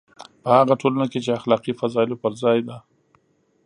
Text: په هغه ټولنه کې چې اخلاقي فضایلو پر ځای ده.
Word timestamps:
په 0.43 0.49
هغه 0.57 0.73
ټولنه 0.81 1.05
کې 1.11 1.19
چې 1.25 1.35
اخلاقي 1.39 1.73
فضایلو 1.79 2.21
پر 2.23 2.33
ځای 2.41 2.59
ده. 2.67 2.77